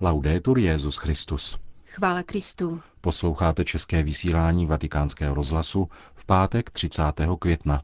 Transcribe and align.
Laudetur 0.00 0.58
Jezus 0.58 0.96
Christus. 0.96 1.58
Chvála 1.86 2.22
Kristu. 2.22 2.80
Posloucháte 3.00 3.64
české 3.64 4.02
vysílání 4.02 4.66
Vatikánského 4.66 5.34
rozhlasu 5.34 5.88
v 6.14 6.24
pátek 6.24 6.70
30. 6.70 7.02
května. 7.38 7.82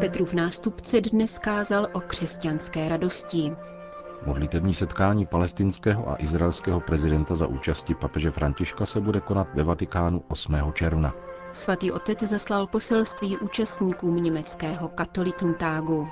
Petrův 0.00 0.32
nástupce 0.32 1.00
dnes 1.00 1.38
kázal 1.38 1.88
o 1.92 2.00
křesťanské 2.00 2.88
radosti. 2.88 3.52
Modlitební 4.26 4.74
setkání 4.74 5.26
palestinského 5.26 6.10
a 6.10 6.16
izraelského 6.16 6.80
prezidenta 6.80 7.34
za 7.34 7.46
účasti 7.46 7.94
papeže 7.94 8.30
Františka 8.30 8.86
se 8.86 9.00
bude 9.00 9.20
konat 9.20 9.48
ve 9.54 9.64
Vatikánu 9.64 10.24
8. 10.28 10.56
června. 10.74 11.14
Svatý 11.52 11.92
otec 11.92 12.22
zaslal 12.22 12.66
poselství 12.66 13.36
účastníkům 13.36 14.22
německého 14.22 14.88
Katolikentágu. 14.88 16.08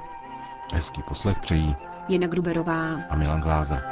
Hezký 0.72 1.02
poslech 1.02 1.38
přejí 1.38 1.76
Jena 2.08 2.26
Gruberová 2.26 3.02
a 3.02 3.16
Milan 3.16 3.40
Glázer. 3.40 3.82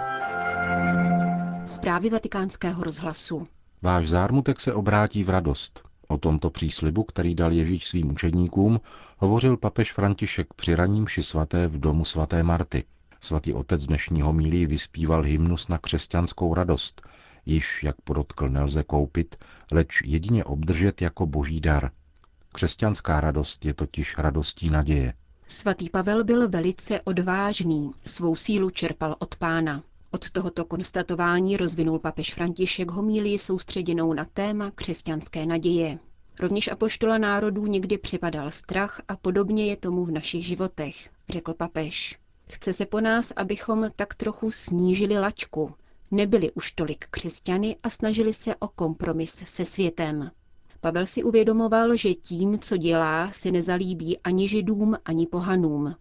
Zprávy 1.66 2.10
vatikánského 2.10 2.84
rozhlasu. 2.84 3.46
Váš 3.82 4.08
zármutek 4.08 4.60
se 4.60 4.72
obrátí 4.74 5.24
v 5.24 5.30
radost. 5.30 5.82
O 6.08 6.18
tomto 6.18 6.50
příslibu, 6.50 7.04
který 7.04 7.34
dal 7.34 7.52
Ježíš 7.52 7.86
svým 7.86 8.12
učedníkům, 8.12 8.80
hovořil 9.18 9.56
papež 9.56 9.92
František 9.92 10.54
při 10.54 10.74
raním 10.74 11.06
ši 11.06 11.22
svaté 11.22 11.68
v 11.68 11.80
domu 11.80 12.04
svaté 12.04 12.42
Marty. 12.42 12.84
Svatý 13.20 13.52
otec 13.52 13.86
dnešního 13.86 14.32
mílí 14.32 14.66
vyspíval 14.66 15.22
hymnus 15.22 15.68
na 15.68 15.78
křesťanskou 15.78 16.54
radost, 16.54 17.02
již, 17.46 17.82
jak 17.82 17.96
podotkl, 18.04 18.48
nelze 18.48 18.82
koupit, 18.82 19.44
leč 19.72 20.02
jedině 20.04 20.44
obdržet 20.44 21.02
jako 21.02 21.26
boží 21.26 21.60
dar. 21.60 21.90
Křesťanská 22.52 23.20
radost 23.20 23.64
je 23.64 23.74
totiž 23.74 24.18
radostí 24.18 24.70
naděje. 24.70 25.14
Svatý 25.48 25.90
Pavel 25.90 26.24
byl 26.24 26.48
velice 26.48 27.00
odvážný, 27.00 27.92
svou 28.06 28.36
sílu 28.36 28.70
čerpal 28.70 29.16
od 29.18 29.36
pána. 29.36 29.82
Od 30.10 30.30
tohoto 30.30 30.64
konstatování 30.64 31.56
rozvinul 31.56 31.98
papež 31.98 32.34
František 32.34 32.90
homílii 32.90 33.38
soustředěnou 33.38 34.12
na 34.12 34.24
téma 34.24 34.70
křesťanské 34.70 35.46
naděje. 35.46 35.98
Rovněž 36.40 36.68
apoštola 36.68 37.18
národů 37.18 37.66
někdy 37.66 37.98
připadal 37.98 38.50
strach 38.50 39.00
a 39.08 39.16
podobně 39.16 39.66
je 39.66 39.76
tomu 39.76 40.04
v 40.04 40.10
našich 40.10 40.46
životech, 40.46 41.10
řekl 41.28 41.54
papež. 41.54 42.18
Chce 42.48 42.72
se 42.72 42.86
po 42.86 43.00
nás, 43.00 43.32
abychom 43.36 43.90
tak 43.96 44.14
trochu 44.14 44.50
snížili 44.50 45.18
lačku, 45.18 45.74
nebyli 46.10 46.52
už 46.52 46.72
tolik 46.72 47.06
křesťany 47.10 47.76
a 47.82 47.90
snažili 47.90 48.32
se 48.32 48.56
o 48.56 48.68
kompromis 48.68 49.42
se 49.46 49.64
světem. 49.64 50.30
Pavel 50.84 51.06
si 51.06 51.22
uvědomoval, 51.22 51.96
že 51.96 52.14
tím, 52.14 52.58
co 52.58 52.76
dělá, 52.76 53.30
se 53.32 53.50
nezalíbí 53.50 54.18
ani 54.18 54.48
židům, 54.48 54.96
ani 55.04 55.26
pohanům. 55.26 55.94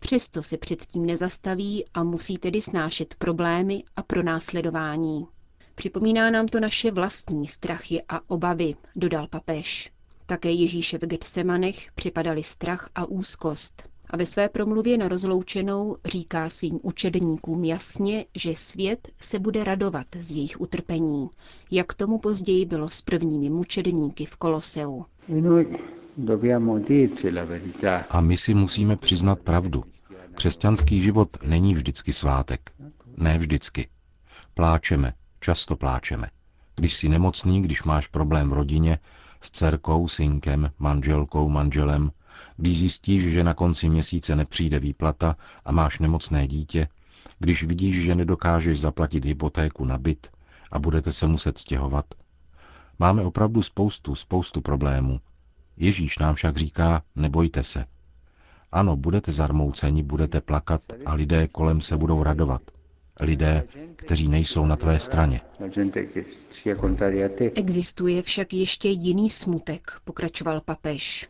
Přesto 0.00 0.42
se 0.42 0.56
předtím 0.58 1.06
nezastaví 1.06 1.84
a 1.94 2.02
musí 2.04 2.38
tedy 2.38 2.60
snášet 2.62 3.14
problémy 3.14 3.84
a 3.96 4.02
pronásledování. 4.02 5.26
Připomíná 5.74 6.30
nám 6.30 6.46
to 6.48 6.60
naše 6.60 6.90
vlastní 6.90 7.48
strachy 7.48 8.02
a 8.08 8.30
obavy, 8.30 8.74
dodal 8.96 9.26
papež. 9.28 9.92
Také 10.26 10.50
Ježíše 10.50 10.98
v 10.98 11.06
Getsemanech 11.06 11.92
připadali 11.94 12.42
strach 12.42 12.90
a 12.94 13.06
úzkost. 13.06 13.91
A 14.12 14.16
ve 14.16 14.26
své 14.26 14.48
promluvě 14.48 14.98
na 14.98 15.08
rozloučenou 15.08 15.96
říká 16.04 16.48
svým 16.48 16.80
učedníkům 16.82 17.64
jasně, 17.64 18.24
že 18.36 18.54
svět 18.54 19.08
se 19.20 19.38
bude 19.38 19.64
radovat 19.64 20.06
z 20.18 20.32
jejich 20.32 20.60
utrpení, 20.60 21.28
jak 21.70 21.94
tomu 21.94 22.18
později 22.18 22.64
bylo 22.64 22.88
s 22.88 23.02
prvními 23.02 23.50
mučedníky 23.50 24.24
v 24.26 24.36
Koloseu. 24.36 25.04
A 28.10 28.20
my 28.20 28.36
si 28.36 28.54
musíme 28.54 28.96
přiznat 28.96 29.40
pravdu. 29.40 29.84
Křesťanský 30.34 31.00
život 31.00 31.28
není 31.42 31.74
vždycky 31.74 32.12
svátek. 32.12 32.70
Ne 33.16 33.38
vždycky. 33.38 33.88
Pláčeme, 34.54 35.12
často 35.40 35.76
pláčeme. 35.76 36.28
Když 36.76 36.96
jsi 36.96 37.08
nemocný, 37.08 37.62
když 37.62 37.82
máš 37.82 38.06
problém 38.06 38.48
v 38.48 38.52
rodině, 38.52 38.98
s 39.40 39.50
dcerkou, 39.50 40.08
synkem, 40.08 40.70
manželkou, 40.78 41.48
manželem, 41.48 42.10
když 42.56 42.78
zjistíš, 42.78 43.22
že 43.22 43.44
na 43.44 43.54
konci 43.54 43.88
měsíce 43.88 44.36
nepřijde 44.36 44.78
výplata 44.80 45.36
a 45.64 45.72
máš 45.72 45.98
nemocné 45.98 46.46
dítě, 46.48 46.88
když 47.38 47.62
vidíš, 47.64 48.02
že 48.02 48.14
nedokážeš 48.14 48.80
zaplatit 48.80 49.24
hypotéku 49.24 49.84
na 49.84 49.98
byt 49.98 50.26
a 50.72 50.78
budete 50.78 51.12
se 51.12 51.26
muset 51.26 51.58
stěhovat. 51.58 52.04
Máme 52.98 53.22
opravdu 53.24 53.62
spoustu, 53.62 54.14
spoustu 54.14 54.60
problémů. 54.60 55.20
Ježíš 55.76 56.18
nám 56.18 56.34
však 56.34 56.56
říká, 56.56 57.02
nebojte 57.16 57.62
se. 57.62 57.84
Ano, 58.72 58.96
budete 58.96 59.32
zarmouceni, 59.32 60.02
budete 60.02 60.40
plakat 60.40 60.80
a 61.06 61.14
lidé 61.14 61.48
kolem 61.48 61.80
se 61.80 61.96
budou 61.96 62.22
radovat. 62.22 62.62
Lidé, 63.20 63.64
kteří 63.96 64.28
nejsou 64.28 64.66
na 64.66 64.76
tvé 64.76 64.98
straně. 64.98 65.40
Existuje 67.54 68.22
však 68.22 68.52
ještě 68.52 68.88
jiný 68.88 69.30
smutek, 69.30 69.92
pokračoval 70.04 70.60
papež. 70.60 71.28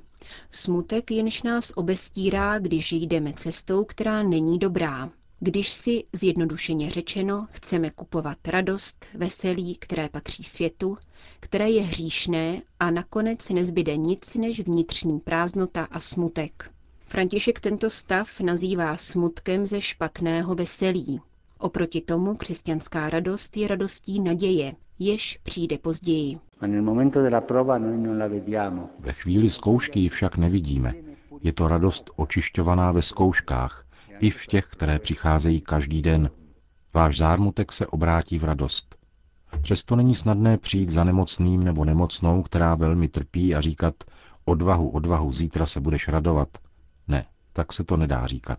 Smutek 0.51 1.11
jenž 1.11 1.43
nás 1.43 1.73
obestírá, 1.77 2.59
když 2.59 2.93
jdeme 2.93 3.33
cestou, 3.33 3.85
která 3.85 4.23
není 4.23 4.59
dobrá. 4.59 5.11
Když 5.41 5.69
si, 5.71 6.05
zjednodušeně 6.13 6.91
řečeno, 6.91 7.47
chceme 7.51 7.91
kupovat 7.91 8.49
radost, 8.49 9.07
veselí, 9.15 9.77
které 9.77 10.09
patří 10.09 10.45
světu, 10.45 10.99
které 11.41 11.71
je 11.71 11.83
hříšné 11.83 12.63
a 12.81 12.91
nakonec 12.91 13.49
nezbyde 13.49 13.97
nic 13.97 14.35
než 14.35 14.61
vnitřní 14.61 15.21
prázdnota 15.21 15.85
a 15.91 16.01
smutek. 16.01 16.71
František 17.07 17.61
tento 17.61 17.91
stav 17.91 18.41
nazývá 18.41 18.97
smutkem 18.97 19.67
ze 19.67 19.81
špatného 19.81 20.55
veselí. 20.55 21.21
Oproti 21.59 22.01
tomu 22.01 22.37
křesťanská 22.37 23.11
radost 23.11 23.57
je 23.57 23.69
radostí 23.69 24.21
naděje, 24.21 24.75
jež 25.07 25.39
přijde 25.43 25.79
později. 25.79 26.39
Ve 28.99 29.13
chvíli 29.13 29.51
zkoušky 29.51 30.01
ji 30.01 30.09
však 30.09 30.37
nevidíme. 30.37 30.95
Je 31.41 31.53
to 31.53 31.69
radost 31.69 32.11
očišťovaná 32.17 32.93
ve 32.93 33.03
zkouškách, 33.03 33.87
i 34.19 34.31
v 34.31 34.47
těch, 34.47 34.67
které 34.67 34.99
přicházejí 34.99 35.61
každý 35.61 36.03
den. 36.03 36.31
Váš 36.95 37.17
zármutek 37.17 37.73
se 37.73 37.87
obrátí 37.87 38.39
v 38.39 38.45
radost. 38.45 38.97
Přesto 39.63 39.97
není 39.97 40.15
snadné 40.15 40.59
přijít 40.59 40.91
za 40.91 41.05
nemocným 41.05 41.65
nebo 41.65 41.85
nemocnou, 41.85 42.43
která 42.43 42.75
velmi 42.75 43.09
trpí 43.09 43.55
a 43.55 43.61
říkat 43.61 43.95
odvahu, 44.45 44.89
odvahu, 44.89 45.33
zítra 45.33 45.67
se 45.67 45.81
budeš 45.81 46.09
radovat. 46.09 46.49
Ne, 47.09 47.27
tak 47.53 47.73
se 47.73 47.85
to 47.85 47.97
nedá 47.97 48.27
říkat. 48.27 48.59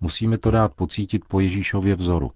Musíme 0.00 0.38
to 0.38 0.50
dát 0.50 0.74
pocítit 0.74 1.24
po 1.28 1.40
Ježíšově 1.40 1.94
vzoru. 1.94 2.30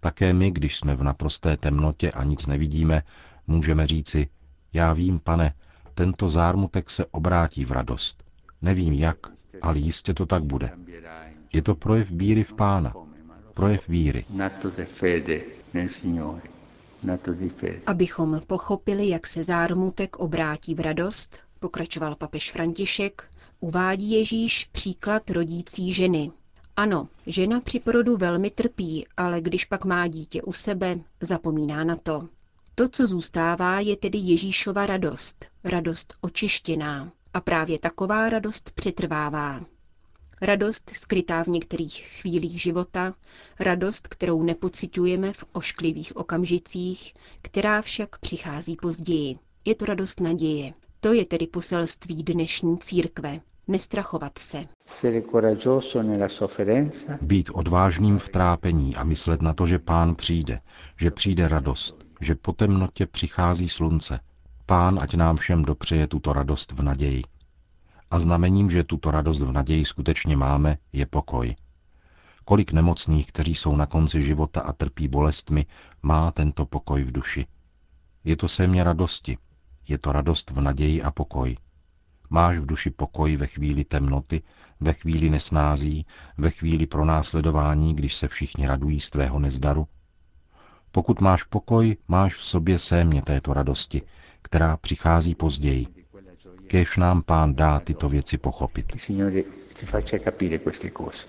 Také 0.00 0.32
my, 0.32 0.50
když 0.50 0.76
jsme 0.76 0.96
v 0.96 1.02
naprosté 1.02 1.56
temnotě 1.56 2.10
a 2.10 2.24
nic 2.24 2.46
nevidíme, 2.46 3.02
můžeme 3.46 3.86
říci, 3.86 4.28
já 4.72 4.92
vím, 4.92 5.18
pane, 5.18 5.54
tento 5.94 6.28
zármutek 6.28 6.90
se 6.90 7.06
obrátí 7.06 7.64
v 7.64 7.72
radost. 7.72 8.24
Nevím 8.62 8.92
jak, 8.92 9.16
ale 9.62 9.78
jistě 9.78 10.14
to 10.14 10.26
tak 10.26 10.42
bude. 10.44 10.70
Je 11.52 11.62
to 11.62 11.74
projev 11.74 12.10
víry 12.10 12.44
v 12.44 12.52
Pána. 12.52 12.92
Projev 13.54 13.88
víry. 13.88 14.24
Abychom 17.86 18.40
pochopili, 18.46 19.08
jak 19.08 19.26
se 19.26 19.44
zármutek 19.44 20.16
obrátí 20.16 20.74
v 20.74 20.80
radost, 20.80 21.38
pokračoval 21.60 22.14
papež 22.14 22.52
František, 22.52 23.30
uvádí 23.60 24.10
Ježíš 24.10 24.68
příklad 24.72 25.30
rodící 25.30 25.92
ženy. 25.92 26.30
Ano, 26.78 27.08
žena 27.26 27.60
při 27.60 27.80
porodu 27.80 28.16
velmi 28.16 28.50
trpí, 28.50 29.06
ale 29.16 29.40
když 29.40 29.64
pak 29.64 29.84
má 29.84 30.06
dítě 30.06 30.42
u 30.42 30.52
sebe, 30.52 31.00
zapomíná 31.20 31.84
na 31.84 31.96
to. 31.96 32.20
To, 32.74 32.88
co 32.88 33.06
zůstává, 33.06 33.80
je 33.80 33.96
tedy 33.96 34.18
Ježíšova 34.18 34.86
radost, 34.86 35.46
radost 35.64 36.14
očištěná. 36.20 37.12
A 37.34 37.40
právě 37.40 37.78
taková 37.78 38.30
radost 38.30 38.72
přetrvává. 38.74 39.64
Radost 40.42 40.90
skrytá 40.94 41.44
v 41.44 41.48
některých 41.48 42.06
chvílích 42.20 42.62
života, 42.62 43.14
radost, 43.60 44.08
kterou 44.08 44.42
nepocitujeme 44.42 45.32
v 45.32 45.44
ošklivých 45.52 46.16
okamžicích, 46.16 47.14
která 47.42 47.82
však 47.82 48.18
přichází 48.18 48.76
později. 48.76 49.38
Je 49.64 49.74
to 49.74 49.84
radost 49.84 50.20
naděje. 50.20 50.72
To 51.00 51.12
je 51.12 51.26
tedy 51.26 51.46
poselství 51.46 52.22
dnešní 52.22 52.78
církve. 52.78 53.40
Nestrachovat 53.68 54.38
se. 54.38 54.77
Být 57.22 57.50
odvážným 57.52 58.18
v 58.18 58.28
trápení 58.28 58.96
a 58.96 59.04
myslet 59.04 59.42
na 59.42 59.52
to, 59.52 59.66
že 59.66 59.78
pán 59.78 60.14
přijde, 60.14 60.60
že 61.00 61.10
přijde 61.10 61.48
radost, 61.48 62.06
že 62.20 62.34
po 62.34 62.52
temnotě 62.52 63.06
přichází 63.06 63.68
slunce. 63.68 64.20
Pán 64.66 64.98
ať 65.02 65.14
nám 65.14 65.36
všem 65.36 65.62
dopřeje 65.62 66.06
tuto 66.06 66.32
radost 66.32 66.72
v 66.72 66.82
naději. 66.82 67.22
A 68.10 68.18
znamením, 68.18 68.70
že 68.70 68.84
tuto 68.84 69.10
radost 69.10 69.40
v 69.40 69.52
naději 69.52 69.84
skutečně 69.84 70.36
máme, 70.36 70.78
je 70.92 71.06
pokoj. 71.06 71.56
Kolik 72.44 72.72
nemocných, 72.72 73.26
kteří 73.26 73.54
jsou 73.54 73.76
na 73.76 73.86
konci 73.86 74.22
života 74.22 74.60
a 74.60 74.72
trpí 74.72 75.08
bolestmi, 75.08 75.66
má 76.02 76.30
tento 76.30 76.66
pokoj 76.66 77.02
v 77.02 77.12
duši. 77.12 77.46
Je 78.24 78.36
to 78.36 78.48
sémě 78.48 78.84
radosti. 78.84 79.38
Je 79.88 79.98
to 79.98 80.12
radost 80.12 80.50
v 80.50 80.60
naději 80.60 81.02
a 81.02 81.10
pokoj. 81.10 81.56
Máš 82.30 82.58
v 82.58 82.66
duši 82.66 82.90
pokoj 82.90 83.36
ve 83.36 83.46
chvíli 83.46 83.84
temnoty, 83.84 84.42
ve 84.80 84.92
chvíli 84.92 85.30
nesnází, 85.30 86.06
ve 86.38 86.50
chvíli 86.50 86.86
pronásledování, 86.86 87.94
když 87.94 88.14
se 88.14 88.28
všichni 88.28 88.66
radují 88.66 89.00
z 89.00 89.10
tvého 89.10 89.38
nezdaru? 89.38 89.86
Pokud 90.92 91.20
máš 91.20 91.44
pokoj, 91.44 91.96
máš 92.08 92.34
v 92.34 92.42
sobě 92.42 92.78
sémě 92.78 93.22
této 93.22 93.52
radosti, 93.52 94.02
která 94.42 94.76
přichází 94.76 95.34
později. 95.34 95.86
Kéž 96.66 96.96
nám 96.96 97.22
pán 97.22 97.54
dá 97.54 97.80
tyto 97.80 98.08
věci 98.08 98.38
pochopit. 98.38 98.86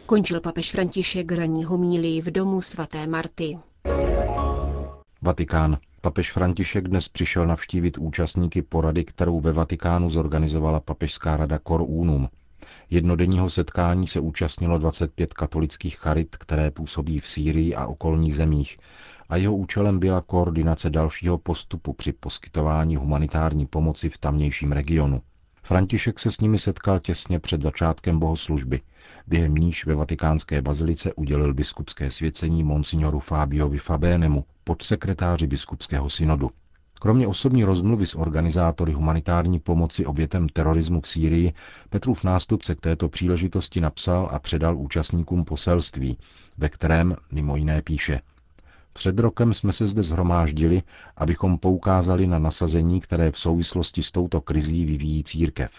Končil 0.06 0.42
papež 0.42 0.72
František 0.72 1.31
ranní 1.31 1.63
homílii 1.63 2.22
v 2.22 2.31
domu 2.31 2.62
svaté 2.62 3.07
Marty. 3.07 3.60
Vatikán. 5.22 5.78
Papež 6.01 6.31
František 6.31 6.88
dnes 6.88 7.07
přišel 7.07 7.48
navštívit 7.48 7.98
účastníky 7.98 8.62
porady, 8.62 9.06
kterou 9.06 9.40
ve 9.40 9.51
Vatikánu 9.51 10.10
zorganizovala 10.10 10.80
Papežská 10.80 11.38
rada 11.38 11.60
Cor 11.68 11.81
Unum. 11.88 12.30
Jednodenního 12.89 13.50
setkání 13.50 14.07
se 14.07 14.19
účastnilo 14.19 14.77
25 14.77 15.33
katolických 15.33 15.97
charit, 15.97 16.36
které 16.36 16.71
působí 16.71 17.19
v 17.19 17.27
Sýrii 17.27 17.75
a 17.75 17.88
okolních 17.88 18.36
zemích, 18.36 18.77
a 19.30 19.36
jeho 19.36 19.56
účelem 19.56 20.00
byla 20.00 20.21
koordinace 20.21 20.89
dalšího 20.89 21.38
postupu 21.38 21.94
při 21.94 22.13
poskytování 22.13 22.95
humanitární 22.95 23.65
pomoci 23.65 24.09
v 24.09 24.18
tamnějším 24.18 24.71
regionu. 24.71 25.21
František 25.63 26.19
se 26.19 26.31
s 26.31 26.39
nimi 26.39 26.57
setkal 26.57 27.00
těsně 27.00 27.39
před 27.39 27.62
začátkem 27.62 28.19
bohoslužby, 28.19 28.81
během 29.27 29.56
níž 29.56 29.86
ve 29.86 29.95
vatikánské 29.95 30.62
bazilice 30.62 31.13
udělil 31.13 31.53
biskupské 31.53 32.12
svěcení 32.12 32.63
monsignoru 32.63 33.19
Fabiovi 33.19 33.77
Fabénemu, 33.77 34.45
podsekretáři 34.63 35.47
biskupského 35.47 36.09
synodu. 36.09 36.51
Kromě 37.00 37.28
osobní 37.28 37.63
rozmluvy 37.63 38.06
s 38.06 38.16
organizátory 38.16 38.94
humanitární 38.94 39.60
pomoci 39.60 40.06
obětem 40.06 40.50
terorismu 40.50 41.01
v 41.01 41.07
Sýrii, 41.07 41.54
Petrův 41.90 42.24
nástupce 42.24 42.75
k 42.75 42.81
této 42.81 43.10
příležitosti 43.10 43.81
napsal 43.81 44.30
a 44.31 44.40
předal 44.40 44.78
účastníkům 44.78 45.46
poselství, 45.46 46.18
ve 46.57 46.69
kterém 46.69 47.16
mimo 47.31 47.56
jiné 47.56 47.81
píše 47.81 48.22
před 49.00 49.19
rokem 49.19 49.54
jsme 49.54 49.74
se 49.74 49.88
zde 49.88 50.04
zhromáždili, 50.04 50.84
abychom 51.18 51.57
poukázali 51.57 52.28
na 52.28 52.40
nasazení, 52.40 53.00
které 53.00 53.31
v 53.31 53.40
souvislosti 53.40 54.04
s 54.04 54.12
touto 54.12 54.42
krizí 54.42 54.86
vyvíjí 54.86 55.24
církev. 55.24 55.72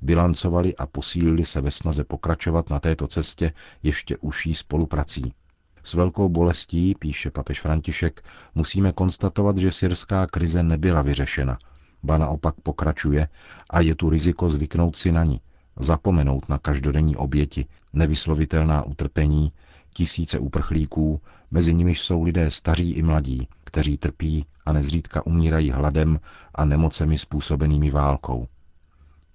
Bilancovali 0.00 0.76
a 0.76 0.86
posílili 0.86 1.44
se 1.44 1.60
ve 1.60 1.70
snaze 1.70 2.04
pokračovat 2.04 2.70
na 2.70 2.80
této 2.80 3.06
cestě 3.06 3.52
ještě 3.82 4.16
užší 4.16 4.54
spoluprací. 4.54 5.32
S 5.82 5.94
velkou 5.94 6.28
bolestí, 6.28 6.94
píše 6.98 7.30
papež 7.30 7.60
František, 7.60 8.24
musíme 8.54 8.92
konstatovat, 8.92 9.58
že 9.58 9.72
syrská 9.72 10.26
krize 10.26 10.62
nebyla 10.62 11.02
vyřešena, 11.02 11.58
ba 12.02 12.18
naopak 12.18 12.54
pokračuje 12.62 13.28
a 13.70 13.80
je 13.80 13.94
tu 13.94 14.10
riziko 14.10 14.48
zvyknout 14.48 14.96
si 14.96 15.12
na 15.12 15.24
ní, 15.24 15.40
zapomenout 15.76 16.48
na 16.48 16.58
každodenní 16.58 17.16
oběti, 17.16 17.66
nevyslovitelná 17.92 18.82
utrpení, 18.82 19.52
tisíce 19.94 20.38
uprchlíků, 20.38 21.20
mezi 21.50 21.74
nimiž 21.74 22.00
jsou 22.00 22.22
lidé 22.22 22.50
staří 22.50 22.90
i 22.90 23.02
mladí, 23.02 23.48
kteří 23.64 23.98
trpí 23.98 24.46
a 24.66 24.72
nezřídka 24.72 25.26
umírají 25.26 25.70
hladem 25.70 26.20
a 26.54 26.64
nemocemi 26.64 27.18
způsobenými 27.18 27.90
válkou. 27.90 28.46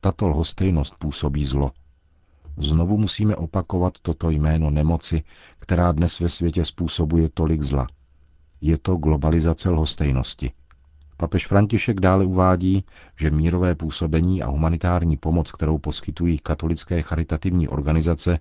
Tato 0.01 0.27
lhostejnost 0.27 0.95
působí 1.00 1.45
zlo. 1.45 1.71
Znovu 2.57 2.98
musíme 2.98 3.36
opakovat 3.36 3.94
toto 4.01 4.30
jméno 4.30 4.69
nemoci, 4.69 5.24
která 5.59 5.92
dnes 5.92 6.19
ve 6.19 6.30
světě 6.30 6.65
způsobuje 6.65 7.30
tolik 7.30 7.62
zla. 7.62 7.88
Je 8.62 8.77
to 8.77 8.95
globalizace 8.95 9.69
lhostejnosti. 9.69 10.51
Papež 11.18 11.48
František 11.48 12.00
dále 12.00 12.25
uvádí, 12.25 12.83
že 13.19 13.31
mírové 13.31 13.75
působení 13.75 14.44
a 14.44 14.48
humanitární 14.50 15.18
pomoc, 15.18 15.51
kterou 15.51 15.77
poskytují 15.77 16.39
katolické 16.39 17.01
charitativní 17.01 17.68
organizace, 17.68 18.39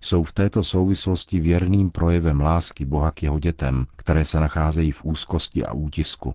jsou 0.00 0.22
v 0.22 0.32
této 0.32 0.64
souvislosti 0.64 1.40
věrným 1.40 1.90
projevem 1.90 2.40
lásky 2.40 2.84
Boha 2.84 3.10
k 3.10 3.22
jeho 3.22 3.38
dětem, 3.38 3.86
které 3.96 4.24
se 4.24 4.40
nacházejí 4.40 4.92
v 4.92 5.04
úzkosti 5.04 5.66
a 5.66 5.72
útisku, 5.72 6.34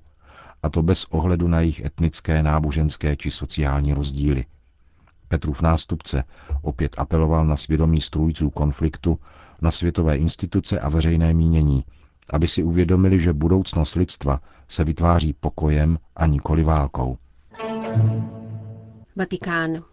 a 0.63 0.69
to 0.69 0.83
bez 0.83 1.05
ohledu 1.05 1.47
na 1.47 1.59
jejich 1.59 1.85
etnické, 1.85 2.43
náboženské 2.43 3.15
či 3.15 3.31
sociální 3.31 3.93
rozdíly. 3.93 4.45
Petrův 5.31 5.61
nástupce 5.61 6.23
opět 6.61 6.95
apeloval 6.97 7.45
na 7.45 7.55
svědomí 7.57 8.01
strůjců 8.01 8.49
konfliktu, 8.49 9.19
na 9.61 9.71
světové 9.71 10.17
instituce 10.17 10.79
a 10.79 10.89
veřejné 10.89 11.33
mínění, 11.33 11.85
aby 12.33 12.47
si 12.47 12.63
uvědomili, 12.63 13.19
že 13.19 13.33
budoucnost 13.33 13.95
lidstva 13.95 14.41
se 14.67 14.83
vytváří 14.83 15.33
pokojem 15.33 15.97
a 16.15 16.25
nikoli 16.25 16.63
válkou. 16.63 17.17
Vatikán. 19.15 19.83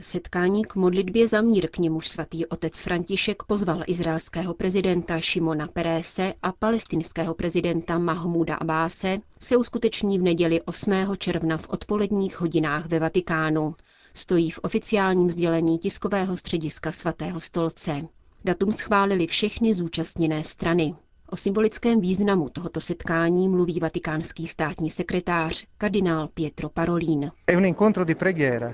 Setkání 0.00 0.64
k 0.64 0.74
modlitbě 0.74 1.28
za 1.28 1.40
mír, 1.40 1.68
k 1.70 1.78
němuž 1.78 2.08
svatý 2.08 2.46
otec 2.46 2.80
František 2.80 3.42
pozval 3.42 3.82
izraelského 3.86 4.54
prezidenta 4.54 5.20
Šimona 5.20 5.66
Perése 5.66 6.34
a 6.42 6.52
palestinského 6.52 7.34
prezidenta 7.34 7.98
Mahmuda 7.98 8.54
Abáse, 8.54 9.18
se 9.40 9.56
uskuteční 9.56 10.18
v 10.18 10.22
neděli 10.22 10.62
8. 10.62 10.92
června 11.18 11.58
v 11.58 11.68
odpoledních 11.68 12.40
hodinách 12.40 12.86
ve 12.86 12.98
Vatikánu. 12.98 13.74
Stojí 14.14 14.50
v 14.50 14.58
oficiálním 14.58 15.30
sdělení 15.30 15.78
tiskového 15.78 16.36
střediska 16.36 16.92
svatého 16.92 17.40
stolce. 17.40 18.00
Datum 18.44 18.72
schválili 18.72 19.26
všechny 19.26 19.74
zúčastněné 19.74 20.44
strany. 20.44 20.94
O 21.30 21.36
symbolickém 21.36 22.00
významu 22.00 22.48
tohoto 22.48 22.80
setkání 22.80 23.48
mluví 23.48 23.80
vatikánský 23.80 24.46
státní 24.46 24.90
sekretář 24.90 25.66
kardinál 25.78 26.28
Pietro 26.28 26.68
Parolin. 26.68 27.30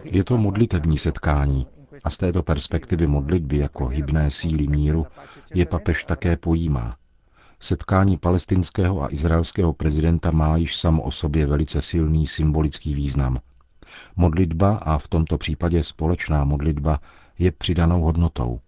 Je 0.05 0.25
to 0.25 0.39
modlitební 0.39 0.99
setkání 0.99 1.67
a 2.05 2.11
z 2.11 2.17
této 2.17 2.43
perspektivy 2.43 3.07
modlitby 3.07 3.59
jako 3.59 3.87
hybné 3.87 4.31
síly 4.31 4.67
míru 4.67 5.07
je 5.55 5.67
papež 5.67 6.05
také 6.05 6.37
pojímá. 6.37 6.97
Setkání 7.61 8.17
palestinského 8.17 9.03
a 9.03 9.13
izraelského 9.13 9.73
prezidenta 9.73 10.31
má 10.31 10.57
již 10.57 10.77
samo 10.77 11.03
o 11.03 11.11
sobě 11.11 11.47
velice 11.47 11.83
silný 11.83 12.27
symbolický 12.27 12.95
význam. 12.95 13.39
Modlitba 14.17 14.77
a 14.77 14.99
v 14.99 15.09
tomto 15.09 15.39
případě 15.39 15.83
společná 15.83 16.45
modlitba 16.45 17.01
je 17.39 17.53
přidanou 17.53 18.03
hodnotou. 18.03 18.61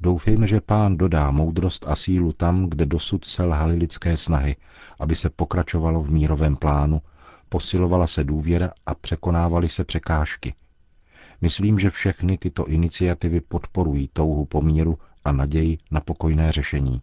Doufejme, 0.00 0.46
že 0.46 0.60
pán 0.60 0.96
dodá 0.96 1.30
moudrost 1.30 1.88
a 1.88 1.96
sílu 1.96 2.32
tam, 2.32 2.66
kde 2.66 2.86
dosud 2.86 3.24
selhaly 3.24 3.74
lidské 3.76 4.16
snahy, 4.16 4.56
aby 4.98 5.16
se 5.16 5.30
pokračovalo 5.30 6.02
v 6.02 6.10
mírovém 6.10 6.56
plánu, 6.56 7.02
posilovala 7.48 8.06
se 8.06 8.24
důvěra 8.24 8.70
a 8.86 8.94
překonávaly 8.94 9.68
se 9.68 9.84
překážky. 9.84 10.54
Myslím, 11.40 11.78
že 11.78 11.90
všechny 11.90 12.38
tyto 12.38 12.66
iniciativy 12.66 13.40
podporují 13.40 14.10
touhu 14.12 14.44
po 14.44 14.62
míru 14.62 14.98
a 15.24 15.32
naději 15.32 15.78
na 15.90 16.00
pokojné 16.00 16.52
řešení. 16.52 17.02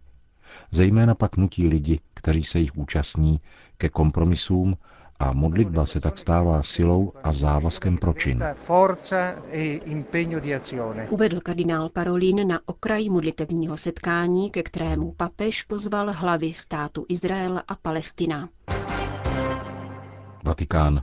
Zejména 0.70 1.14
pak 1.14 1.36
nutí 1.36 1.68
lidi, 1.68 2.00
kteří 2.14 2.42
se 2.42 2.58
jich 2.58 2.76
účastní, 2.76 3.40
ke 3.78 3.88
kompromisům 3.88 4.76
a 5.20 5.32
modlitba 5.32 5.86
se 5.86 6.00
tak 6.00 6.18
stává 6.18 6.62
silou 6.62 7.12
a 7.22 7.32
závazkem 7.32 7.98
pro 7.98 8.12
čin. 8.12 8.42
E 8.42 8.54
Uvedl 11.08 11.40
kardinál 11.40 11.88
Parolin 11.88 12.48
na 12.48 12.60
okraj 12.66 13.08
modlitevního 13.08 13.76
setkání, 13.76 14.50
ke 14.50 14.62
kterému 14.62 15.12
papež 15.12 15.62
pozval 15.62 16.12
hlavy 16.12 16.52
státu 16.52 17.06
Izrael 17.08 17.62
a 17.68 17.74
Palestina. 17.74 18.48
Vatikán. 20.44 21.02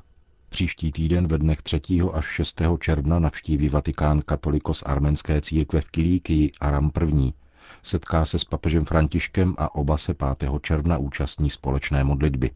Příští 0.50 0.92
týden 0.92 1.28
ve 1.28 1.38
dnech 1.38 1.62
3. 1.62 1.82
až 2.14 2.26
6. 2.26 2.62
června 2.80 3.20
navštíví 3.20 3.70
Vatikán 3.70 4.22
katolikos 4.22 4.84
arménské 4.86 5.42
církve 5.42 5.82
v 5.82 5.92
Kilíkii 5.92 6.52
Aram 6.60 6.92
I. 7.18 7.34
Setká 7.84 8.26
se 8.26 8.40
s 8.40 8.44
papežem 8.46 8.86
Františkem 8.86 9.56
a 9.58 9.76
oba 9.76 9.98
se 9.98 10.14
5. 10.14 10.52
června 10.62 10.98
účastní 10.98 11.50
společné 11.50 12.04
modlitby. 12.04 12.52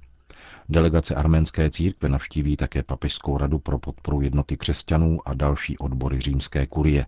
Delegace 0.72 1.16
arménské 1.16 1.70
církve 1.70 2.10
navštíví 2.10 2.58
také 2.58 2.84
Papežskou 2.84 3.38
radu 3.38 3.60
pro 3.60 3.80
podporu 3.80 4.22
jednoty 4.22 4.58
křesťanů 4.58 5.20
a 5.26 5.34
další 5.34 5.78
odbory 5.78 6.20
římské 6.20 6.68
kurie. 6.68 7.06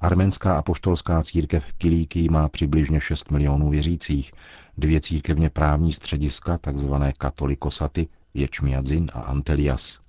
Arménská 0.00 0.54
apoštolská 0.54 1.22
církev 1.22 1.64
v 1.64 1.72
Kilíky 1.72 2.28
má 2.28 2.48
přibližně 2.48 3.00
6 3.00 3.30
milionů 3.30 3.70
věřících, 3.70 4.32
dvě 4.78 5.00
církevně 5.00 5.50
právní 5.50 5.92
střediska, 5.92 6.58
takzvané 6.58 7.12
katolikosaty, 7.18 8.08
Ječmiadzin 8.34 9.10
a 9.12 9.20
Antelias. 9.20 10.00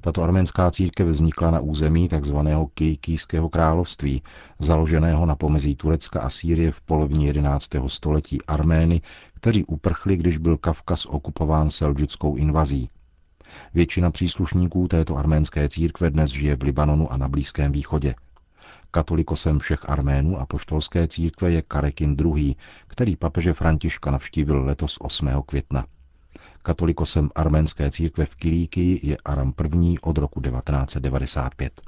Tato 0.00 0.22
arménská 0.22 0.70
církev 0.70 1.08
vznikla 1.08 1.50
na 1.50 1.60
území 1.60 2.08
tzv. 2.08 2.36
Kilikijského 2.74 3.48
království, 3.48 4.22
založeného 4.58 5.26
na 5.26 5.36
pomezí 5.36 5.76
Turecka 5.76 6.20
a 6.20 6.30
Sýrie 6.30 6.70
v 6.70 6.80
polovině 6.80 7.26
11. 7.26 7.70
století 7.86 8.42
Armény, 8.42 9.02
kteří 9.40 9.64
uprchli, 9.64 10.16
když 10.16 10.38
byl 10.38 10.56
Kavkaz 10.56 11.06
okupován 11.06 11.70
selđuckou 11.70 12.36
invazí. 12.36 12.90
Většina 13.74 14.10
příslušníků 14.10 14.88
této 14.88 15.16
arménské 15.16 15.68
církve 15.68 16.10
dnes 16.10 16.30
žije 16.30 16.56
v 16.56 16.62
Libanonu 16.62 17.12
a 17.12 17.16
na 17.16 17.28
Blízkém 17.28 17.72
východě. 17.72 18.14
Katolikosem 18.90 19.58
všech 19.58 19.90
Arménů 19.90 20.40
a 20.40 20.46
poštolské 20.46 21.08
církve 21.08 21.50
je 21.50 21.62
Karekin 21.62 22.16
II., 22.36 22.54
který 22.86 23.16
papeže 23.16 23.52
Františka 23.52 24.10
navštívil 24.10 24.64
letos 24.64 24.96
8. 25.00 25.28
května. 25.46 25.86
Katolikosem 26.62 27.30
arménské 27.34 27.90
církve 27.90 28.24
v 28.26 28.34
Kilíky 28.34 29.00
je 29.02 29.16
Aram 29.24 29.54
I. 29.82 29.98
od 30.00 30.18
roku 30.18 30.40
1995. 30.40 31.80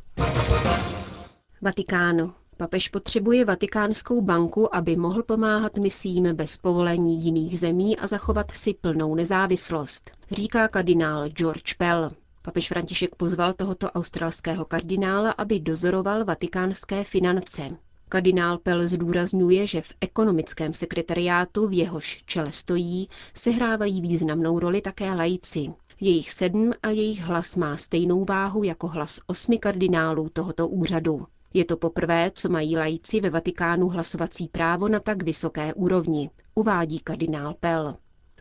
Vatikán. 1.62 2.32
Papež 2.56 2.88
potřebuje 2.88 3.44
Vatikánskou 3.44 4.20
banku, 4.20 4.74
aby 4.74 4.96
mohl 4.96 5.22
pomáhat 5.22 5.76
misím 5.76 6.24
bez 6.36 6.56
povolení 6.56 7.24
jiných 7.24 7.60
zemí 7.60 7.98
a 7.98 8.06
zachovat 8.06 8.50
si 8.50 8.74
plnou 8.74 9.14
nezávislost, 9.14 10.10
říká 10.30 10.68
kardinál 10.68 11.28
George 11.28 11.74
Pell. 11.74 12.10
Papež 12.42 12.68
František 12.68 13.14
pozval 13.14 13.52
tohoto 13.52 13.90
australského 13.90 14.64
kardinála, 14.64 15.30
aby 15.30 15.60
dozoroval 15.60 16.24
vatikánské 16.24 17.04
finance. 17.04 17.62
Kardinál 18.08 18.58
Pell 18.58 18.88
zdůrazňuje, 18.88 19.66
že 19.66 19.82
v 19.82 19.92
ekonomickém 20.00 20.74
sekretariátu, 20.74 21.68
v 21.68 21.72
jehož 21.72 22.22
čele 22.26 22.52
stojí, 22.52 23.08
sehrávají 23.34 24.00
významnou 24.00 24.58
roli 24.58 24.80
také 24.80 25.14
lajci. 25.14 25.72
Jejich 26.00 26.30
sedm 26.30 26.72
a 26.82 26.90
jejich 26.90 27.20
hlas 27.20 27.56
má 27.56 27.76
stejnou 27.76 28.24
váhu 28.24 28.62
jako 28.62 28.88
hlas 28.88 29.20
osmi 29.26 29.58
kardinálů 29.58 30.28
tohoto 30.32 30.68
úřadu. 30.68 31.26
Je 31.54 31.64
to 31.64 31.76
poprvé, 31.76 32.30
co 32.34 32.48
mají 32.48 32.76
lajci 32.76 33.20
ve 33.20 33.30
Vatikánu 33.30 33.88
hlasovací 33.88 34.48
právo 34.48 34.88
na 34.88 35.00
tak 35.00 35.22
vysoké 35.22 35.74
úrovni, 35.74 36.30
uvádí 36.54 36.98
kardinál 36.98 37.54
Pell. 37.60 37.96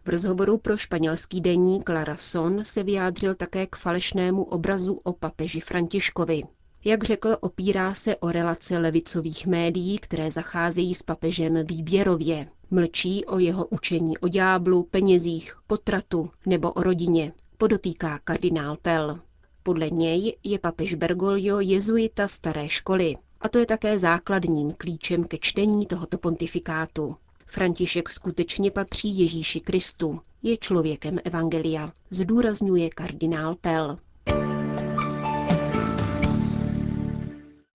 V 0.05 0.09
rozhovoru 0.09 0.57
pro 0.57 0.77
španělský 0.77 1.41
deník 1.41 1.89
La 1.89 2.05
Son 2.15 2.65
se 2.65 2.83
vyjádřil 2.83 3.35
také 3.35 3.67
k 3.67 3.75
falešnému 3.75 4.43
obrazu 4.43 4.93
o 5.03 5.13
papeži 5.13 5.59
Františkovi. 5.59 6.43
Jak 6.85 7.03
řekl, 7.03 7.37
opírá 7.41 7.93
se 7.93 8.15
o 8.15 8.31
relace 8.31 8.77
levicových 8.77 9.47
médií, 9.47 9.99
které 9.99 10.31
zacházejí 10.31 10.93
s 10.93 11.03
papežem 11.03 11.65
výběrově. 11.65 12.47
Mlčí 12.71 13.25
o 13.25 13.39
jeho 13.39 13.65
učení 13.65 14.17
o 14.17 14.27
ďáblu, 14.27 14.83
penězích, 14.83 15.55
potratu 15.67 16.29
nebo 16.45 16.71
o 16.71 16.83
rodině, 16.83 17.33
podotýká 17.57 18.19
kardinál 18.23 18.77
Pell. 18.81 19.19
Podle 19.63 19.89
něj 19.89 20.37
je 20.43 20.59
papež 20.59 20.93
Bergoglio 20.93 21.59
jezuita 21.59 22.27
staré 22.27 22.69
školy. 22.69 23.15
A 23.41 23.49
to 23.49 23.57
je 23.57 23.65
také 23.65 23.99
základním 23.99 24.73
klíčem 24.73 25.23
ke 25.23 25.37
čtení 25.37 25.85
tohoto 25.85 26.17
pontifikátu. 26.17 27.15
František 27.45 28.09
skutečně 28.09 28.71
patří 28.71 29.19
Ježíši 29.19 29.59
Kristu, 29.59 30.21
je 30.43 30.57
člověkem 30.57 31.19
Evangelia, 31.23 31.91
zdůrazňuje 32.09 32.89
kardinál 32.89 33.55
Pell. 33.55 33.97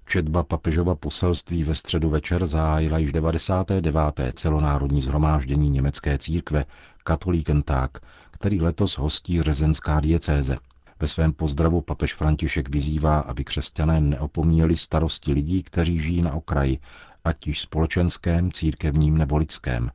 Četba 0.09 0.43
papežova 0.43 0.95
poselství 0.95 1.65
ve 1.65 1.75
středu 1.75 2.11
večer 2.11 2.47
zahájila 2.47 2.99
již 2.99 3.13
99. 3.13 3.95
celonárodní 4.35 5.03
zhromáždění 5.03 5.71
německé 5.71 6.19
církve 6.19 6.65
Katolíkentag, 7.05 7.99
který 8.31 8.61
letos 8.61 8.99
hostí 8.99 9.43
řezenská 9.43 10.01
diecéze. 10.01 10.57
Ve 11.01 11.07
svém 11.07 11.33
pozdravu 11.33 11.81
papež 11.81 12.15
František 12.15 12.69
vyzývá, 12.69 13.19
aby 13.19 13.45
křesťané 13.45 14.01
neopomíjeli 14.01 14.77
starosti 14.77 15.33
lidí, 15.33 15.63
kteří 15.63 16.01
žijí 16.01 16.23
na 16.23 16.35
okraji, 16.35 16.79
ať 17.25 17.47
již 17.47 17.61
společenském, 17.61 18.53
církevním 18.53 19.19
nebo 19.19 19.37
lidském. 19.37 19.91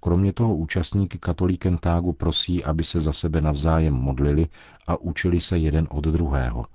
Kromě 0.00 0.32
toho 0.32 0.56
účastníky 0.56 1.18
katolíken 1.18 1.78
tágu 1.78 2.12
prosí, 2.12 2.64
aby 2.64 2.84
se 2.84 3.00
za 3.00 3.12
sebe 3.12 3.40
navzájem 3.40 3.94
modlili 3.94 4.46
a 4.86 4.96
učili 4.96 5.40
se 5.40 5.58
jeden 5.58 5.88
od 5.90 6.04
druhého. 6.04 6.66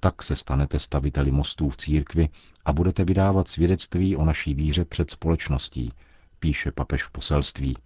Tak 0.00 0.22
se 0.22 0.36
stanete 0.36 0.78
staviteli 0.78 1.30
mostů 1.30 1.70
v 1.70 1.76
církvi 1.76 2.28
a 2.64 2.72
budete 2.72 3.04
vydávat 3.04 3.48
svědectví 3.48 4.16
o 4.16 4.24
naší 4.24 4.54
víře 4.54 4.84
před 4.84 5.10
společností, 5.10 5.92
píše 6.38 6.72
papež 6.72 7.04
v 7.04 7.10
poselství. 7.10 7.76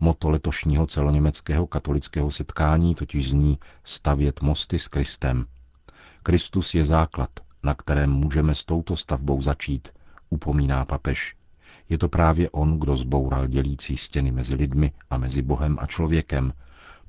Moto 0.00 0.30
letošního 0.30 0.86
celoněmeckého 0.86 1.66
katolického 1.66 2.30
setkání 2.30 2.94
totiž 2.94 3.30
zní 3.30 3.58
stavět 3.84 4.42
mosty 4.42 4.78
s 4.78 4.88
Kristem. 4.88 5.46
Kristus 6.22 6.74
je 6.74 6.84
základ, 6.84 7.30
na 7.62 7.74
kterém 7.74 8.10
můžeme 8.10 8.54
s 8.54 8.64
touto 8.64 8.96
stavbou 8.96 9.42
začít, 9.42 9.88
upomíná 10.30 10.84
papež. 10.84 11.36
Je 11.88 11.98
to 11.98 12.08
právě 12.08 12.50
on, 12.50 12.78
kdo 12.78 12.96
zboural 12.96 13.46
dělící 13.46 13.96
stěny 13.96 14.32
mezi 14.32 14.54
lidmi 14.54 14.92
a 15.10 15.18
mezi 15.18 15.42
Bohem 15.42 15.76
a 15.80 15.86
člověkem, 15.86 16.52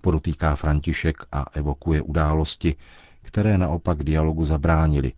podotýká 0.01 0.55
František 0.55 1.17
a 1.31 1.46
evokuje 1.53 2.01
události, 2.01 2.75
které 3.22 3.57
naopak 3.57 4.03
dialogu 4.03 4.46
zabránili, 4.46 5.13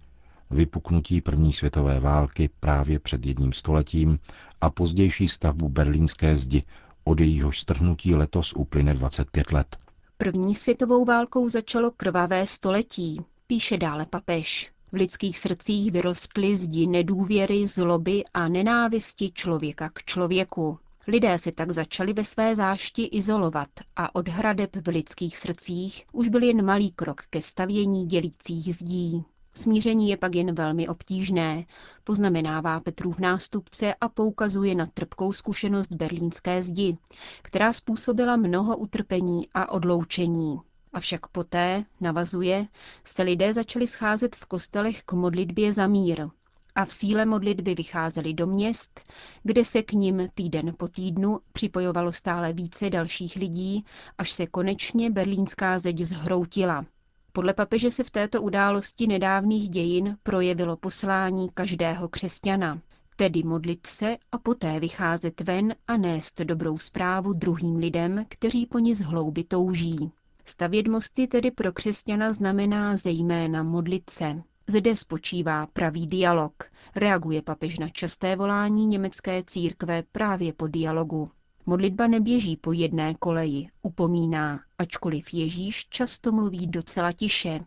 vypuknutí 0.50 1.22
první 1.22 1.54
světové 1.54 2.00
války 2.00 2.50
právě 2.60 3.00
před 3.00 3.25
jedním 3.25 3.54
stoletím 3.54 4.20
a 4.62 4.70
pozdější 4.70 5.28
stavbu 5.28 5.70
berlínské 5.70 6.38
zdi 6.38 6.63
od 7.10 7.20
jejíhož 7.20 7.60
strhnutí 7.60 8.16
letos 8.16 8.54
uplyne 8.54 8.94
25 8.94 9.51
let. 9.51 9.78
První 10.18 10.56
světovou 10.56 11.06
válkou 11.06 11.50
začalo 11.50 11.92
krvavé 11.92 12.48
století, 12.48 13.22
píše 13.48 13.78
dále 13.78 14.06
papež. 14.06 14.72
V 14.92 14.96
lidských 14.96 15.38
srdcích 15.38 15.92
vyrostly 15.92 16.58
zdi 16.58 16.88
nedůvěry, 16.88 17.68
zloby 17.68 18.24
a 18.34 18.48
nenávisti 18.48 19.32
člověka 19.32 19.89
k 19.89 20.04
člověku. 20.04 20.80
Lidé 21.08 21.38
se 21.39 21.51
tak 21.51 21.72
začali 21.72 22.13
ve 22.13 22.25
své 22.25 22.56
zášti 22.56 23.04
izolovat 23.04 23.70
a 23.96 24.16
od 24.16 24.28
hradeb 24.28 24.75
v 24.75 24.88
lidských 24.88 25.38
srdcích 25.38 26.06
už 26.12 26.28
byl 26.28 26.44
jen 26.44 26.66
malý 26.66 26.92
krok 26.92 27.22
ke 27.30 27.42
stavění 27.42 28.06
dělících 28.06 28.75
zdí. 28.75 29.24
Smíření 29.60 30.10
je 30.10 30.18
pak 30.18 30.36
jen 30.36 30.56
velmi 30.56 30.88
obtížné, 30.88 31.66
poznamenává 32.04 32.80
Petrův 32.80 33.20
nástupce 33.20 33.94
a 34.01 34.10
poukazuje 34.10 34.75
na 34.75 34.86
trpkou 34.86 35.32
zkušenost 35.32 35.94
berlínské 35.94 36.63
zdi, 36.63 36.98
která 37.42 37.74
způsobila 37.74 38.36
mnoho 38.36 38.78
utrpení 38.78 39.48
a 39.54 39.72
odloučení. 39.72 40.60
Avšak 40.94 41.28
poté, 41.28 41.86
navazuje, 42.01 42.68
se 43.04 43.24
lidé 43.24 43.54
začali 43.54 43.88
scházet 43.88 44.36
v 44.36 44.46
kostelech 44.46 45.04
k 45.04 45.13
modlitbě 45.13 45.74
za 45.74 45.88
mír 45.88 46.28
a 46.75 46.86
v 46.86 46.92
síle 46.92 47.25
modlitby 47.25 47.75
vycházeli 47.75 48.34
do 48.34 48.48
měst, 48.48 49.01
kde 49.44 49.66
se 49.66 49.84
k 49.84 49.94
ním 49.94 50.30
týden 50.34 50.74
po 50.78 50.88
týdnu 50.88 51.39
připojovalo 51.54 52.12
stále 52.12 52.54
více 52.54 52.89
dalších 52.89 53.36
lidí, 53.36 53.86
až 54.18 54.32
se 54.32 54.48
konečně 54.48 55.10
berlínská 55.12 55.80
zeď 55.80 56.00
zhroutila– 56.00 56.86
podle 57.31 57.53
papeže 57.53 57.91
se 57.91 58.03
v 58.03 58.09
této 58.12 58.41
události 58.41 59.07
nedávných 59.07 59.69
dějin 59.69 60.17
projevilo 60.24 60.77
poslání 60.77 61.50
každého 61.53 62.07
křesťana, 62.09 62.81
tedy 63.15 63.43
modlit 63.43 63.88
se 63.88 64.17
a 64.31 64.38
poté 64.38 64.79
vycházet 64.79 65.41
ven 65.41 65.75
a 65.88 65.98
nést 65.98 66.41
dobrou 66.41 66.77
zprávu 66.77 67.33
druhým 67.33 67.75
lidem, 67.75 68.25
kteří 68.29 68.65
po 68.65 68.79
ní 68.79 68.95
z 68.95 69.01
hlouby 69.01 69.43
touží. 69.43 70.12
Stavět 70.45 70.88
mosty 70.88 71.27
tedy 71.27 71.51
pro 71.51 71.71
křesťana 71.71 72.33
znamená 72.33 72.98
zejména 72.98 73.63
modlit 73.63 74.09
se. 74.09 74.41
Zde 74.67 74.95
spočívá 74.95 75.67
pravý 75.67 76.07
dialog, 76.07 76.53
reaguje 76.95 77.41
papež 77.41 77.79
na 77.79 77.89
časté 77.89 78.36
volání 78.36 78.86
německé 78.88 79.43
církve 79.43 80.03
právě 80.12 80.53
po 80.53 80.67
dialogu. 80.67 81.31
Modlitba 81.70 82.08
neběží 82.08 82.58
po 82.58 82.72
jedné 82.74 83.16
koleji, 83.16 83.68
upomíná, 83.82 84.60
ačkoliv 84.78 85.34
Ježíš 85.34 85.88
často 85.90 86.32
mluví 86.32 86.68
docela 86.68 87.12
tiše, 87.12 87.60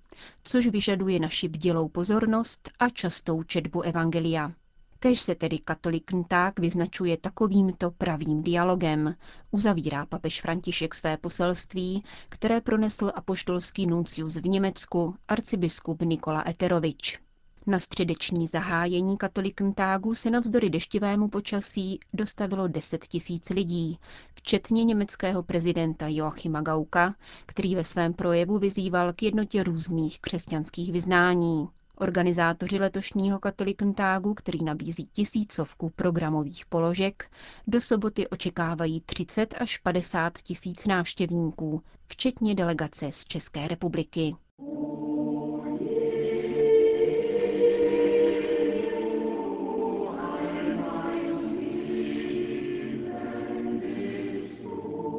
což 0.44 0.66
vyžaduje 0.66 1.20
naši 1.20 1.48
bdělou 1.48 1.88
pozornost 1.88 2.70
a 2.78 2.88
častou 2.88 3.42
četbu 3.42 3.82
Evangelia. 3.82 4.52
Kež 4.98 5.20
se 5.20 5.34
tedy 5.34 5.58
katolik 5.58 6.10
tak 6.28 6.58
vyznačuje 6.60 7.16
takovýmto 7.16 7.90
pravým 7.90 8.42
dialogem, 8.42 9.14
uzavírá 9.50 10.06
papež 10.06 10.40
František 10.40 10.94
své 10.94 11.16
poselství, 11.16 12.04
které 12.28 12.60
pronesl 12.60 13.12
apoštolský 13.14 13.86
nuncius 13.86 14.36
v 14.36 14.48
Německu, 14.48 15.14
arcibiskup 15.28 16.02
Nikola 16.02 16.44
Eterovič. 16.48 17.18
Na 17.66 17.78
středeční 17.78 18.46
zahájení 18.46 19.16
katolikntágu 19.16 20.14
se 20.14 20.30
navzdory 20.30 20.70
deštivému 20.70 21.28
počasí 21.28 22.00
dostavilo 22.12 22.68
10 22.68 23.04
tisíc 23.08 23.50
lidí, 23.50 23.98
včetně 24.34 24.84
německého 24.84 25.42
prezidenta 25.42 26.06
Joachima 26.08 26.60
Gauka, 26.60 27.14
který 27.46 27.74
ve 27.74 27.84
svém 27.84 28.12
projevu 28.12 28.58
vyzýval 28.58 29.12
k 29.12 29.22
jednotě 29.22 29.62
různých 29.62 30.20
křesťanských 30.20 30.92
vyznání. 30.92 31.68
Organizátoři 31.96 32.78
letošního 32.78 33.38
katolikntágu, 33.38 34.34
který 34.34 34.64
nabízí 34.64 35.06
tisícovku 35.12 35.90
programových 35.96 36.66
položek, 36.66 37.30
do 37.66 37.80
soboty 37.80 38.28
očekávají 38.28 39.00
30 39.00 39.54
až 39.60 39.78
50 39.78 40.38
tisíc 40.38 40.86
návštěvníků, 40.86 41.82
včetně 42.06 42.54
delegace 42.54 43.12
z 43.12 43.24
České 43.24 43.68
republiky. 43.68 44.34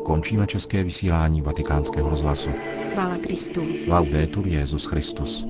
Končíme 0.06 0.48
české 0.48 0.84
vysílání 0.84 1.42
vatikánského 1.42 2.10
rozhlasu. 2.10 2.50
Chvála 2.94 3.18
Kristu. 3.18 3.68
Laudetur 3.88 4.48
Jezus 4.48 4.86
Christus. 4.86 5.46